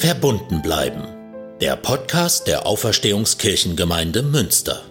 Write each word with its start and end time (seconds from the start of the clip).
Verbunden 0.00 0.62
bleiben. 0.62 1.02
Der 1.60 1.76
Podcast 1.76 2.46
der 2.46 2.64
Auferstehungskirchengemeinde 2.64 4.22
Münster. 4.22 4.89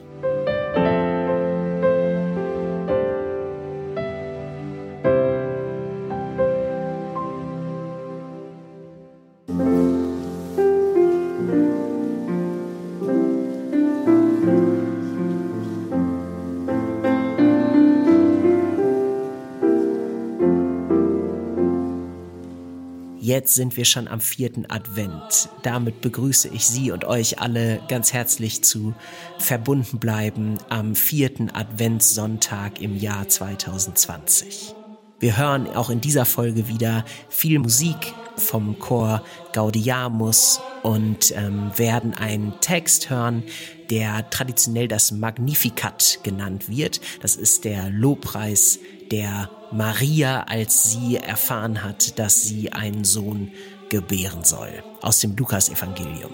Jetzt 23.29 23.53
sind 23.53 23.77
wir 23.77 23.85
schon 23.85 24.07
am 24.07 24.21
vierten 24.21 24.65
Advent. 24.71 25.49
Damit 25.61 26.01
begrüße 26.01 26.47
ich 26.47 26.65
Sie 26.65 26.89
und 26.89 27.05
euch 27.05 27.39
alle 27.39 27.79
ganz 27.87 28.11
herzlich 28.11 28.63
zu 28.63 28.95
Verbunden 29.37 29.99
bleiben 29.99 30.57
am 30.69 30.95
vierten 30.95 31.51
Adventssonntag 31.51 32.81
im 32.81 32.97
Jahr 32.97 33.27
2020. 33.27 34.73
Wir 35.19 35.37
hören 35.37 35.67
auch 35.67 35.91
in 35.91 36.01
dieser 36.01 36.25
Folge 36.25 36.67
wieder 36.67 37.05
viel 37.29 37.59
Musik 37.59 38.15
vom 38.35 38.79
Chor 38.79 39.21
Gaudiamus 39.53 40.59
und 40.81 41.31
ähm, 41.35 41.71
werden 41.77 42.15
einen 42.15 42.59
Text 42.61 43.11
hören, 43.11 43.43
der 43.91 44.27
traditionell 44.31 44.87
das 44.87 45.11
Magnificat 45.11 46.21
genannt 46.23 46.67
wird. 46.67 46.99
Das 47.21 47.35
ist 47.35 47.63
der 47.63 47.91
Lobpreis 47.91 48.79
der 49.11 49.49
Maria, 49.71 50.43
als 50.43 50.91
sie 50.91 51.17
erfahren 51.17 51.83
hat, 51.83 52.17
dass 52.19 52.43
sie 52.43 52.71
einen 52.71 53.03
Sohn 53.03 53.51
gebären 53.89 54.43
soll. 54.43 54.83
Aus 55.01 55.19
dem 55.19 55.35
Lukas-Evangelium. 55.35 56.31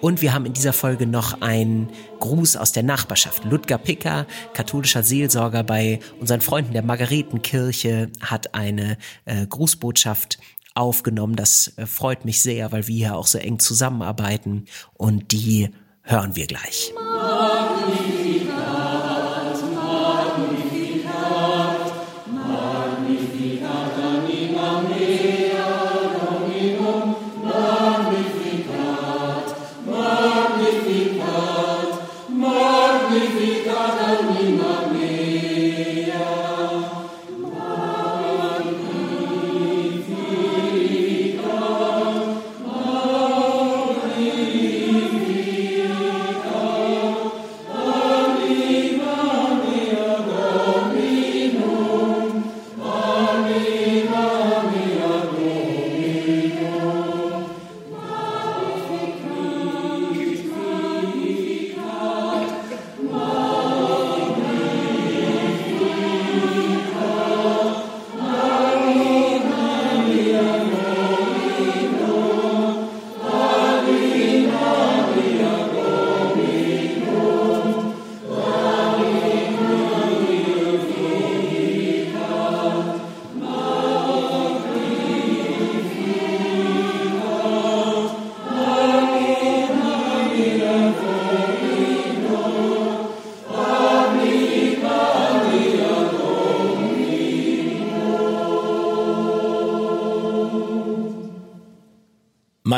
Und 0.00 0.20
wir 0.22 0.34
haben 0.34 0.44
in 0.44 0.52
dieser 0.52 0.72
Folge 0.72 1.06
noch 1.06 1.40
einen 1.40 1.88
Gruß 2.20 2.56
aus 2.56 2.72
der 2.72 2.82
Nachbarschaft. 2.82 3.44
Ludger 3.44 3.78
Picker, 3.78 4.26
katholischer 4.52 5.02
Seelsorger 5.02 5.64
bei 5.64 6.00
unseren 6.20 6.42
Freunden 6.42 6.72
der 6.74 6.82
Margaretenkirche, 6.82 8.10
hat 8.20 8.54
eine 8.54 8.98
äh, 9.24 9.46
Grußbotschaft 9.46 10.38
aufgenommen. 10.74 11.34
Das 11.34 11.72
äh, 11.76 11.86
freut 11.86 12.24
mich 12.24 12.42
sehr, 12.42 12.72
weil 12.72 12.86
wir 12.86 12.94
hier 12.94 13.16
auch 13.16 13.26
so 13.26 13.38
eng 13.38 13.58
zusammenarbeiten. 13.58 14.66
Und 14.94 15.32
die 15.32 15.70
hören 16.02 16.36
wir 16.36 16.46
gleich. 16.46 16.92
Magnificat. 16.94 18.65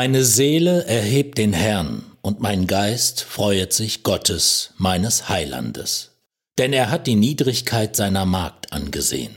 Meine 0.09 0.25
Seele 0.25 0.85
erhebt 0.85 1.37
den 1.37 1.53
Herrn, 1.53 2.03
und 2.21 2.39
mein 2.39 2.65
Geist 2.65 3.21
freuet 3.21 3.73
sich 3.73 4.01
Gottes, 4.01 4.71
meines 4.75 5.29
Heilandes. 5.29 6.15
Denn 6.57 6.73
er 6.73 6.89
hat 6.89 7.05
die 7.05 7.13
Niedrigkeit 7.13 7.95
seiner 7.95 8.25
Magd 8.25 8.73
angesehen. 8.73 9.35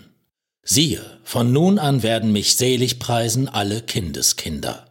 Siehe, 0.62 1.04
von 1.24 1.52
nun 1.52 1.78
an 1.78 2.02
werden 2.02 2.32
mich 2.32 2.56
selig 2.56 2.98
preisen 2.98 3.50
alle 3.50 3.82
Kindeskinder. 3.82 4.86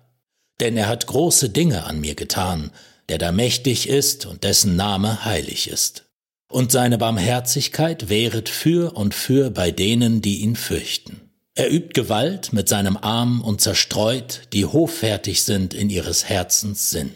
Denn 0.60 0.78
er 0.78 0.88
hat 0.88 1.08
große 1.08 1.50
Dinge 1.50 1.86
an 1.86 2.00
mir 2.00 2.14
getan, 2.14 2.70
der 3.10 3.18
da 3.18 3.32
mächtig 3.32 3.90
ist 3.90 4.28
und 4.28 4.44
dessen 4.44 4.76
Name 4.76 5.26
heilig 5.26 5.68
ist. 5.68 6.06
Und 6.48 6.72
seine 6.72 7.00
Barmherzigkeit 7.00 8.08
wäret 8.08 8.50
für 8.50 8.96
und 8.96 9.16
für 9.16 9.50
bei 9.50 9.72
denen, 9.72 10.22
die 10.22 10.42
ihn 10.42 10.56
fürchten. 10.56 11.31
Er 11.54 11.70
übt 11.70 11.94
Gewalt 11.94 12.54
mit 12.54 12.70
seinem 12.70 12.96
Arm 12.96 13.42
und 13.42 13.60
zerstreut, 13.60 14.42
die 14.54 14.66
hoffärtig 14.66 15.44
sind 15.44 15.74
in 15.74 15.90
ihres 15.90 16.30
Herzens 16.30 16.90
Sinn. 16.92 17.12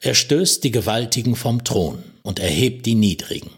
Er 0.00 0.14
stößt 0.14 0.62
die 0.62 0.70
Gewaltigen 0.70 1.34
vom 1.34 1.64
Thron 1.64 2.04
und 2.22 2.38
erhebt 2.38 2.86
die 2.86 2.94
Niedrigen. 2.94 3.50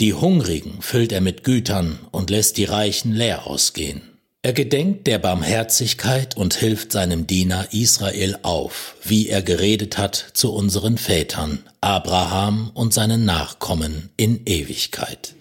Die 0.00 0.14
Hungrigen 0.14 0.80
füllt 0.80 1.12
er 1.12 1.20
mit 1.20 1.44
Gütern 1.44 1.98
und 2.10 2.30
lässt 2.30 2.56
die 2.56 2.64
Reichen 2.64 3.12
leer 3.12 3.46
ausgehen. 3.46 4.02
Er 4.42 4.52
gedenkt 4.52 5.06
der 5.06 5.18
Barmherzigkeit 5.18 6.36
und 6.36 6.54
hilft 6.54 6.92
seinem 6.92 7.26
Diener 7.26 7.68
Israel 7.72 8.38
auf, 8.42 8.96
wie 9.04 9.28
er 9.28 9.42
geredet 9.42 9.98
hat 9.98 10.30
zu 10.34 10.52
unseren 10.52 10.98
Vätern, 10.98 11.58
Abraham 11.80 12.70
und 12.74 12.94
seinen 12.94 13.24
Nachkommen 13.24 14.10
in 14.16 14.46
Ewigkeit. 14.46 15.34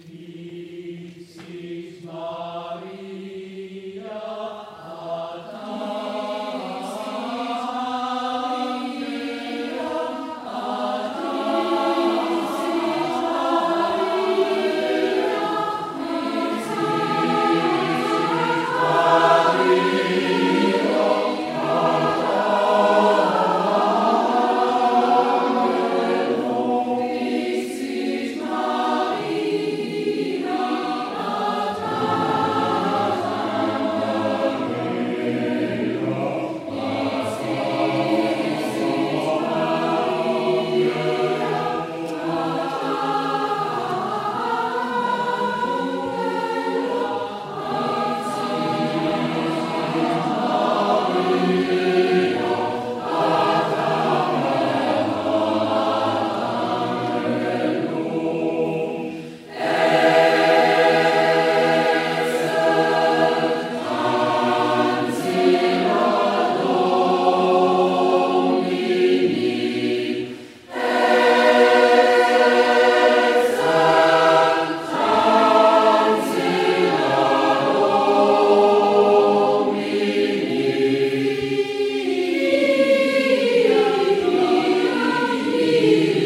Peace. 85.87 86.16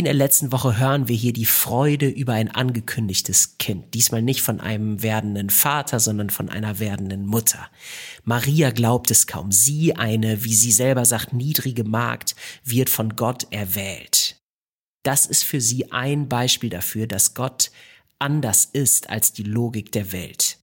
In 0.00 0.04
der 0.06 0.14
letzten 0.14 0.50
Woche 0.50 0.78
hören 0.78 1.08
wir 1.08 1.14
hier 1.14 1.34
die 1.34 1.44
Freude 1.44 2.08
über 2.08 2.32
ein 2.32 2.50
angekündigtes 2.50 3.58
Kind. 3.58 3.92
Diesmal 3.92 4.22
nicht 4.22 4.40
von 4.40 4.58
einem 4.58 5.02
werdenden 5.02 5.50
Vater, 5.50 6.00
sondern 6.00 6.30
von 6.30 6.48
einer 6.48 6.78
werdenden 6.78 7.26
Mutter. 7.26 7.68
Maria 8.24 8.70
glaubt 8.70 9.10
es 9.10 9.26
kaum. 9.26 9.52
Sie, 9.52 9.94
eine, 9.94 10.42
wie 10.42 10.54
sie 10.54 10.72
selber 10.72 11.04
sagt, 11.04 11.34
niedrige 11.34 11.84
Magd, 11.84 12.34
wird 12.64 12.88
von 12.88 13.14
Gott 13.14 13.46
erwählt. 13.50 14.40
Das 15.02 15.26
ist 15.26 15.44
für 15.44 15.60
sie 15.60 15.92
ein 15.92 16.30
Beispiel 16.30 16.70
dafür, 16.70 17.06
dass 17.06 17.34
Gott 17.34 17.70
anders 18.18 18.64
ist 18.64 19.10
als 19.10 19.34
die 19.34 19.42
Logik 19.42 19.92
der 19.92 20.12
Welt. 20.12 20.60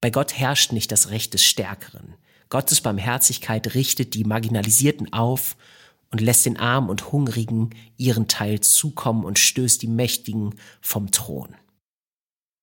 Bei 0.00 0.08
Gott 0.08 0.32
herrscht 0.32 0.72
nicht 0.72 0.90
das 0.92 1.10
Recht 1.10 1.34
des 1.34 1.44
Stärkeren. 1.44 2.14
Gottes 2.48 2.80
Barmherzigkeit 2.80 3.74
richtet 3.74 4.14
die 4.14 4.24
Marginalisierten 4.24 5.12
auf 5.12 5.56
und 6.14 6.20
lässt 6.20 6.46
den 6.46 6.60
Armen 6.60 6.90
und 6.90 7.10
Hungrigen 7.10 7.70
ihren 7.96 8.28
Teil 8.28 8.60
zukommen 8.60 9.24
und 9.24 9.36
stößt 9.36 9.82
die 9.82 9.88
Mächtigen 9.88 10.54
vom 10.80 11.10
Thron. 11.10 11.56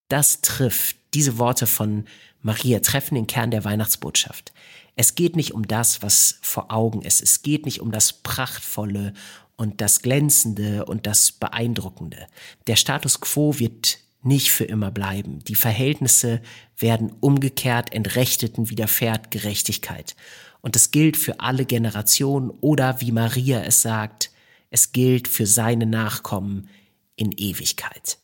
Das 0.08 0.40
trifft, 0.40 0.96
diese 1.12 1.36
Worte 1.36 1.66
von 1.66 2.06
Maria 2.40 2.78
treffen 2.78 3.14
den 3.14 3.26
Kern 3.26 3.50
der 3.50 3.62
Weihnachtsbotschaft. 3.62 4.54
Es 4.96 5.16
geht 5.16 5.36
nicht 5.36 5.52
um 5.52 5.68
das, 5.68 6.00
was 6.00 6.38
vor 6.40 6.72
Augen 6.72 7.02
ist. 7.02 7.20
Es 7.20 7.42
geht 7.42 7.66
nicht 7.66 7.82
um 7.82 7.92
das 7.92 8.14
Prachtvolle 8.14 9.12
und 9.56 9.82
das 9.82 10.00
Glänzende 10.00 10.86
und 10.86 11.06
das 11.06 11.30
Beeindruckende. 11.30 12.28
Der 12.68 12.76
Status 12.76 13.20
quo 13.20 13.58
wird 13.58 13.98
nicht 14.22 14.50
für 14.50 14.64
immer 14.64 14.90
bleiben. 14.90 15.40
Die 15.44 15.56
Verhältnisse 15.56 16.40
werden 16.78 17.12
umgekehrt, 17.20 17.92
Entrechteten 17.92 18.70
widerfährt 18.70 19.30
Gerechtigkeit. 19.30 20.16
Und 20.62 20.76
es 20.76 20.92
gilt 20.92 21.16
für 21.16 21.40
alle 21.40 21.64
Generationen 21.64 22.50
oder 22.60 23.00
wie 23.00 23.12
Maria 23.12 23.62
es 23.66 23.82
sagt, 23.82 24.30
es 24.70 24.92
gilt 24.92 25.26
für 25.26 25.44
seine 25.44 25.86
Nachkommen 25.86 26.68
in 27.16 27.32
Ewigkeit. 27.32 28.18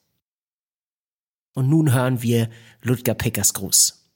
Und 1.54 1.68
nun 1.68 1.92
hören 1.92 2.22
wir 2.22 2.46
Ludger 2.82 3.14
Pickers 3.14 3.52
Gruß. 3.52 4.08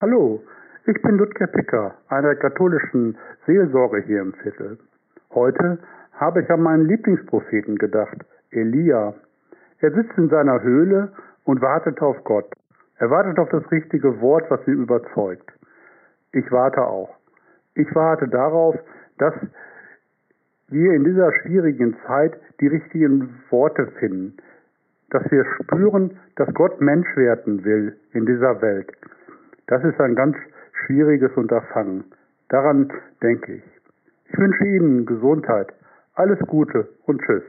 Hallo, 0.00 0.42
ich 0.86 1.00
bin 1.02 1.16
Ludger 1.16 1.46
Picker, 1.46 1.96
einer 2.08 2.34
katholischen 2.34 3.16
Seelsorge 3.46 4.02
hier 4.06 4.22
im 4.22 4.34
Viertel. 4.42 4.78
Heute 5.32 5.78
habe 6.12 6.42
ich 6.42 6.50
an 6.50 6.62
meinen 6.62 6.88
Lieblingspropheten 6.88 7.76
gedacht, 7.76 8.18
Elia. 8.50 9.14
Er 9.78 9.92
sitzt 9.92 10.18
in 10.18 10.28
seiner 10.28 10.60
Höhle 10.62 11.12
und 11.44 11.62
wartet 11.62 12.00
auf 12.00 12.16
Gott. 12.24 12.52
Er 12.96 13.10
wartet 13.10 13.38
auf 13.38 13.48
das 13.50 13.70
richtige 13.70 14.20
Wort, 14.20 14.50
was 14.50 14.66
ihn 14.66 14.82
überzeugt. 14.82 15.48
Ich 16.32 16.50
warte 16.50 16.82
auch. 16.82 17.17
Ich 17.78 17.94
warte 17.94 18.26
darauf, 18.26 18.76
dass 19.18 19.34
wir 20.66 20.92
in 20.92 21.04
dieser 21.04 21.32
schwierigen 21.40 21.96
Zeit 22.06 22.36
die 22.60 22.66
richtigen 22.66 23.40
Worte 23.50 23.86
finden, 24.00 24.36
dass 25.10 25.22
wir 25.30 25.44
spüren, 25.62 26.18
dass 26.34 26.52
Gott 26.54 26.80
Mensch 26.80 27.06
werden 27.16 27.64
will 27.64 27.96
in 28.12 28.26
dieser 28.26 28.60
Welt. 28.60 28.90
Das 29.68 29.84
ist 29.84 30.00
ein 30.00 30.16
ganz 30.16 30.36
schwieriges 30.72 31.30
Unterfangen. 31.36 32.02
Daran 32.48 32.92
denke 33.22 33.54
ich. 33.54 33.62
Ich 34.24 34.36
wünsche 34.36 34.64
Ihnen 34.64 35.06
Gesundheit, 35.06 35.72
alles 36.14 36.40
Gute 36.40 36.88
und 37.06 37.22
Tschüss. 37.22 37.44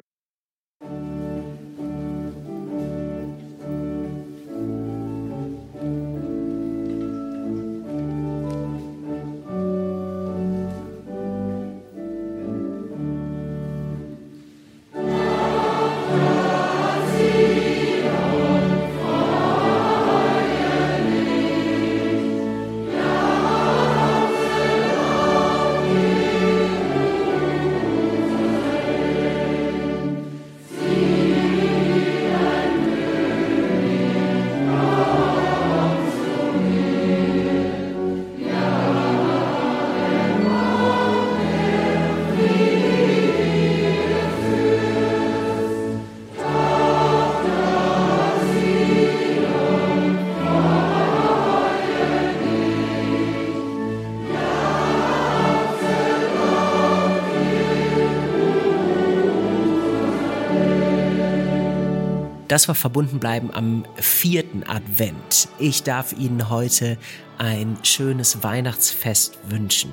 Das 62.59 62.67
war 62.67 62.75
verbunden 62.75 63.19
bleiben 63.19 63.51
am 63.53 63.85
vierten 63.95 64.63
Advent. 64.67 65.47
Ich 65.59 65.83
darf 65.83 66.11
Ihnen 66.11 66.49
heute 66.49 66.97
ein 67.37 67.77
schönes 67.83 68.43
Weihnachtsfest 68.43 69.39
wünschen. 69.47 69.91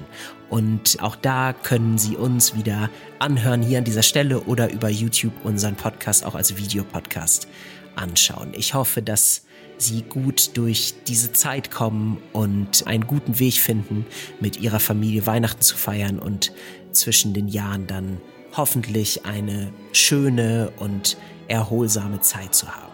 Und 0.51 1.01
auch 1.01 1.15
da 1.15 1.53
können 1.53 1.97
Sie 1.97 2.17
uns 2.17 2.57
wieder 2.57 2.91
anhören 3.21 3.63
hier 3.63 3.79
an 3.79 3.85
dieser 3.85 4.03
Stelle 4.03 4.41
oder 4.41 4.73
über 4.73 4.89
YouTube 4.89 5.33
unseren 5.45 5.77
Podcast 5.77 6.27
auch 6.27 6.35
als 6.35 6.57
Videopodcast 6.57 7.47
anschauen. 7.95 8.53
Ich 8.53 8.75
hoffe, 8.75 9.01
dass 9.01 9.45
Sie 9.79 10.03
gut 10.03 10.57
durch 10.57 10.95
diese 11.07 11.31
Zeit 11.31 11.71
kommen 11.71 12.21
und 12.33 12.85
einen 12.89 13.07
guten 13.07 13.39
Weg 13.39 13.61
finden, 13.61 14.07
mit 14.41 14.57
Ihrer 14.57 14.81
Familie 14.81 15.25
Weihnachten 15.25 15.63
zu 15.63 15.77
feiern 15.77 16.19
und 16.19 16.53
zwischen 16.91 17.33
den 17.33 17.47
Jahren 17.47 17.87
dann 17.87 18.21
hoffentlich 18.57 19.25
eine 19.25 19.73
schöne 19.93 20.73
und 20.79 21.17
erholsame 21.49 22.21
Zeit 22.21 22.55
zu 22.55 22.69
haben. 22.69 22.93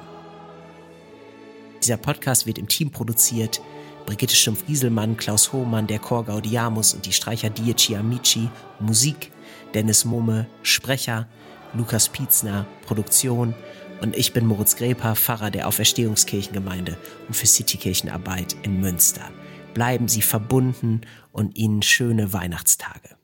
Dieser 1.83 1.97
Podcast 1.97 2.47
wird 2.47 2.59
im 2.59 2.69
Team 2.69 2.91
produziert. 2.91 3.61
Brigitte 4.07 4.35
Stumpf-Gieselmann, 4.35 5.17
Klaus 5.17 5.53
Hohmann, 5.53 5.87
der 5.87 5.99
Chor 5.99 6.25
Gaudiamus 6.25 6.95
und 6.95 7.07
die 7.07 7.13
Streicher 7.13 7.51
Dieci 7.51 7.97
Amici, 7.97 8.49
Musik, 8.81 9.31
Dennis 9.75 10.05
Mumme, 10.05 10.47
Sprecher, 10.63 11.29
Lukas 11.75 12.09
Pietzner, 12.09 12.67
Produktion 12.85 13.55
und 14.03 14.17
ich 14.17 14.33
bin 14.33 14.47
Moritz 14.47 14.77
Greper, 14.77 15.15
Pfarrer 15.15 15.51
der 15.51 15.69
Auferstehungskirchengemeinde 15.69 16.99
und 17.29 17.35
für 17.35 17.47
Citykirchenarbeit 17.47 18.57
in 18.65 18.81
Münster. 18.81 19.31
Bleiben 19.75 20.09
Sie 20.09 20.23
verbunden 20.23 21.03
und 21.31 21.57
Ihnen 21.57 21.83
schöne 21.83 22.33
Weihnachtstage. 22.33 23.17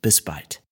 Bis 0.00 0.22
bald. 0.22 0.63